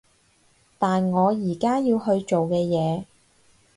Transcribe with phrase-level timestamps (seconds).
[0.79, 3.05] 但我而家要去做嘅嘢